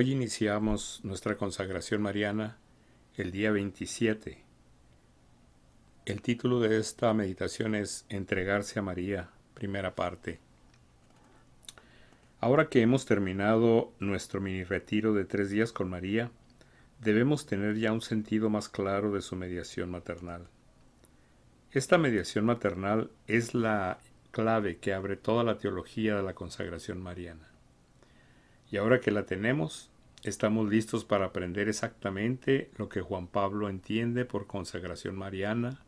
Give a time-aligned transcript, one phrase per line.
[0.00, 2.56] Hoy iniciamos nuestra consagración mariana
[3.18, 4.42] el día 27.
[6.06, 10.40] El título de esta meditación es Entregarse a María, primera parte.
[12.40, 16.30] Ahora que hemos terminado nuestro mini retiro de tres días con María,
[17.02, 20.48] debemos tener ya un sentido más claro de su mediación maternal.
[21.72, 23.98] Esta mediación maternal es la
[24.30, 27.49] clave que abre toda la teología de la consagración mariana.
[28.70, 29.90] Y ahora que la tenemos,
[30.22, 35.80] estamos listos para aprender exactamente lo que Juan Pablo entiende por consagración mariana,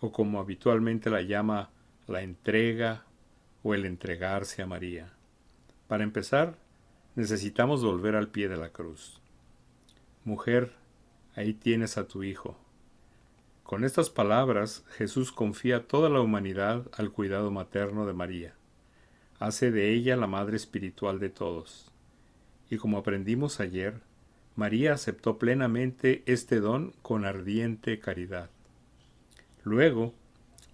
[0.00, 1.70] o como habitualmente la llama
[2.08, 3.04] la entrega
[3.62, 5.12] o el entregarse a María.
[5.86, 6.56] Para empezar,
[7.14, 9.20] necesitamos volver al pie de la cruz.
[10.24, 10.72] Mujer,
[11.36, 12.58] ahí tienes a tu hijo.
[13.62, 18.54] Con estas palabras, Jesús confía toda la humanidad al cuidado materno de María.
[19.38, 21.92] Hace de ella la madre espiritual de todos
[22.70, 24.00] y como aprendimos ayer,
[24.56, 28.50] María aceptó plenamente este don con ardiente caridad.
[29.62, 30.14] Luego,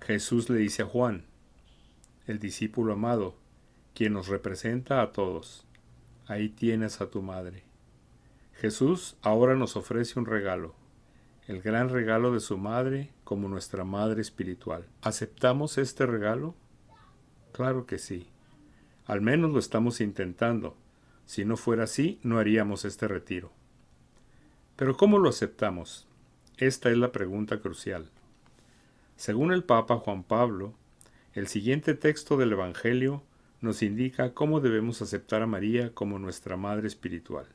[0.01, 1.25] Jesús le dice a Juan,
[2.27, 3.37] el discípulo amado,
[3.95, 5.67] quien nos representa a todos,
[6.27, 7.63] ahí tienes a tu madre.
[8.55, 10.75] Jesús ahora nos ofrece un regalo,
[11.47, 14.87] el gran regalo de su madre como nuestra madre espiritual.
[15.03, 16.55] ¿Aceptamos este regalo?
[17.53, 18.29] Claro que sí.
[19.05, 20.77] Al menos lo estamos intentando
[21.27, 23.53] si no fuera así, no haríamos este retiro.
[24.77, 26.07] Pero ¿cómo lo aceptamos?
[26.57, 28.11] Esta es la pregunta crucial.
[29.17, 30.75] Según el Papa Juan Pablo,
[31.33, 33.23] el siguiente texto del Evangelio
[33.61, 37.47] nos indica cómo debemos aceptar a María como nuestra Madre Espiritual.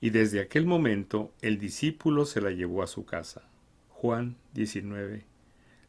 [0.00, 3.42] Y desde aquel momento el discípulo se la llevó a su casa.
[3.88, 5.24] Juan 19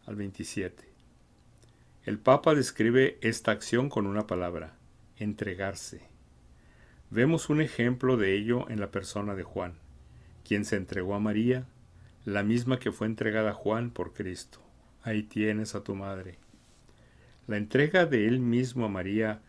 [0.05, 0.85] al 27.
[2.03, 4.76] El Papa describe esta acción con una palabra,
[5.17, 6.01] entregarse.
[7.09, 9.73] Vemos un ejemplo de ello en la persona de Juan,
[10.43, 11.65] quien se entregó a María,
[12.25, 14.59] la misma que fue entregada a Juan por Cristo.
[15.03, 16.37] Ahí tienes a tu madre.
[17.47, 19.41] La entrega de él mismo a María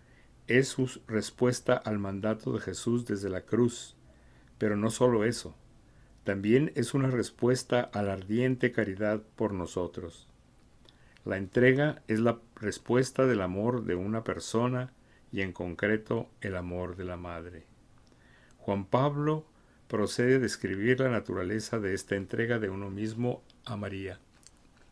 [0.46, 3.96] es su respuesta al mandato de Jesús desde la cruz,
[4.56, 5.56] pero no solo eso,
[6.28, 10.28] también es una respuesta a la ardiente caridad por nosotros.
[11.24, 14.92] La entrega es la respuesta del amor de una persona
[15.32, 17.64] y en concreto el amor de la madre.
[18.58, 19.46] Juan Pablo
[19.88, 24.18] procede a describir la naturaleza de esta entrega de uno mismo a María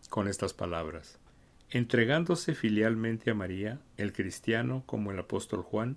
[0.08, 1.18] con estas palabras.
[1.70, 5.96] Entregándose filialmente a María, el cristiano, como el apóstol Juan,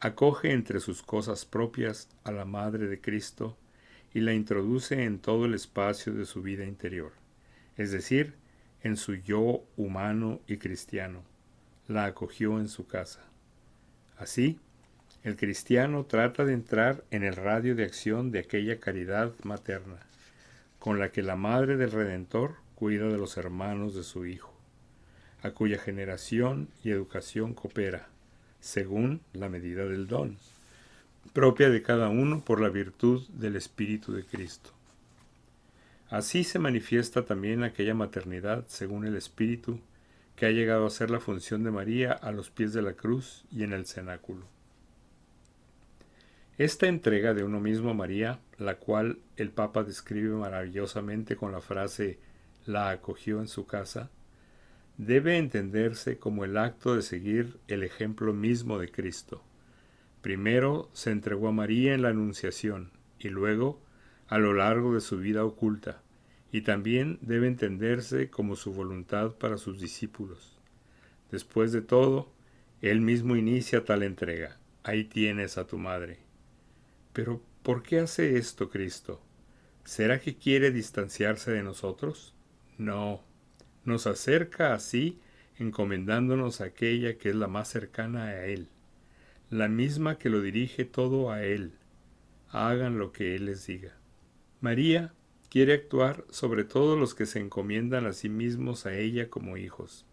[0.00, 3.56] acoge entre sus cosas propias a la Madre de Cristo
[4.14, 7.12] y la introduce en todo el espacio de su vida interior,
[7.76, 8.34] es decir,
[8.82, 11.22] en su yo humano y cristiano.
[11.88, 13.20] La acogió en su casa.
[14.18, 14.58] Así,
[15.24, 19.98] el cristiano trata de entrar en el radio de acción de aquella caridad materna,
[20.78, 24.54] con la que la Madre del Redentor cuida de los hermanos de su Hijo,
[25.42, 28.06] a cuya generación y educación coopera,
[28.60, 30.38] según la medida del don,
[31.32, 34.70] propia de cada uno por la virtud del Espíritu de Cristo.
[36.08, 39.80] Así se manifiesta también aquella maternidad, según el Espíritu,
[40.36, 43.46] que ha llegado a ser la función de María a los pies de la cruz
[43.50, 44.46] y en el cenáculo.
[46.58, 51.60] Esta entrega de uno mismo a María, la cual el Papa describe maravillosamente con la
[51.60, 52.18] frase
[52.66, 54.10] la acogió en su casa,
[54.98, 59.42] debe entenderse como el acto de seguir el ejemplo mismo de Cristo.
[60.22, 63.80] Primero se entregó a María en la Anunciación y luego
[64.26, 66.02] a lo largo de su vida oculta,
[66.56, 70.56] y también debe entenderse como su voluntad para sus discípulos.
[71.30, 72.32] Después de todo,
[72.80, 74.56] él mismo inicia tal entrega.
[74.82, 76.16] Ahí tienes a tu madre.
[77.12, 79.20] Pero, ¿por qué hace esto Cristo?
[79.84, 82.32] ¿Será que quiere distanciarse de nosotros?
[82.78, 83.22] No.
[83.84, 85.20] Nos acerca así
[85.58, 88.68] encomendándonos a aquella que es la más cercana a Él,
[89.50, 91.72] la misma que lo dirige todo a Él.
[92.48, 93.92] Hagan lo que Él les diga.
[94.62, 95.12] María
[95.48, 100.04] quiere actuar sobre todos los que se encomiendan a sí mismos a ella como hijos.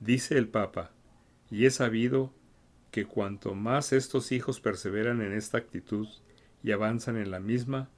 [0.00, 0.92] Dice el Papa,
[1.50, 2.32] y he sabido
[2.90, 6.08] que cuanto más estos hijos perseveran en esta actitud
[6.62, 7.88] y avanzan en la misma,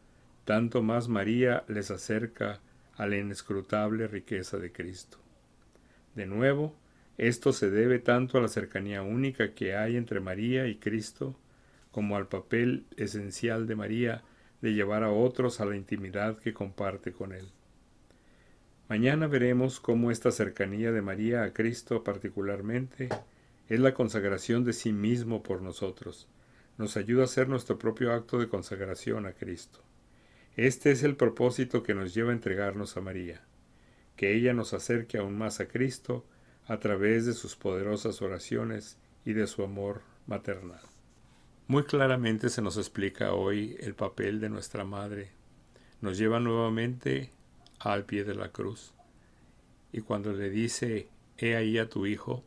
[0.44, 2.60] tanto más María les acerca
[2.96, 5.18] a la inescrutable riqueza de Cristo.
[6.14, 6.74] De nuevo,
[7.18, 11.36] esto se debe tanto a la cercanía única que hay entre María y Cristo,
[11.90, 14.22] como al papel esencial de María
[14.62, 17.50] de llevar a otros a la intimidad que comparte con Él.
[18.88, 23.08] Mañana veremos cómo esta cercanía de María a Cristo particularmente
[23.68, 26.28] es la consagración de sí mismo por nosotros,
[26.78, 29.80] nos ayuda a hacer nuestro propio acto de consagración a Cristo.
[30.56, 33.42] Este es el propósito que nos lleva a entregarnos a María,
[34.16, 36.26] que ella nos acerque aún más a Cristo
[36.66, 40.91] a través de sus poderosas oraciones y de su amor maternal.
[41.72, 45.30] Muy claramente se nos explica hoy el papel de nuestra Madre.
[46.02, 47.30] Nos lleva nuevamente
[47.78, 48.92] al pie de la cruz.
[49.90, 51.08] Y cuando le dice,
[51.38, 52.44] he ahí a tu hijo,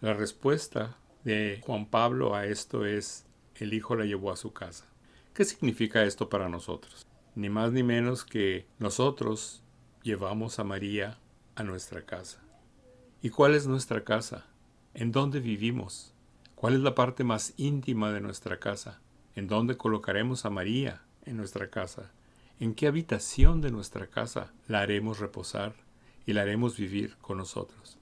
[0.00, 3.26] la respuesta de Juan Pablo a esto es,
[3.56, 4.84] el hijo la llevó a su casa.
[5.34, 7.04] ¿Qué significa esto para nosotros?
[7.34, 9.60] Ni más ni menos que nosotros
[10.04, 11.18] llevamos a María
[11.56, 12.40] a nuestra casa.
[13.22, 14.46] ¿Y cuál es nuestra casa?
[14.94, 16.11] ¿En dónde vivimos?
[16.62, 19.00] ¿Cuál es la parte más íntima de nuestra casa?
[19.34, 22.12] ¿En dónde colocaremos a María en nuestra casa?
[22.60, 25.74] ¿En qué habitación de nuestra casa la haremos reposar
[26.24, 27.98] y la haremos vivir con nosotros?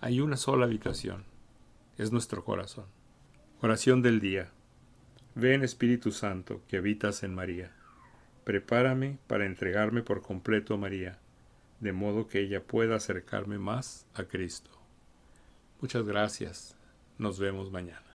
[0.00, 1.24] Hay una sola habitación.
[1.98, 2.84] Es nuestro corazón.
[3.60, 4.52] Oración del día.
[5.34, 7.72] Ven Espíritu Santo que habitas en María.
[8.44, 11.18] Prepárame para entregarme por completo a María,
[11.80, 14.70] de modo que ella pueda acercarme más a Cristo.
[15.80, 16.76] Muchas gracias.
[17.18, 18.12] Nos vemos mañana.